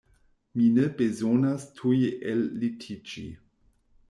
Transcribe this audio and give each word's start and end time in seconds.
Mi 0.59 0.69
ne 0.77 0.85
bezonas 1.01 1.67
tuj 1.81 1.99
ellitiĝi. 2.33 3.29